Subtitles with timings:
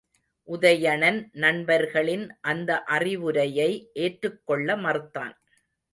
[0.47, 3.69] உதயணன் நண்பர்களின் அந்த அறிவுரையை
[3.93, 5.35] ஏற்றுக்கொள்ள மறுத்தான்.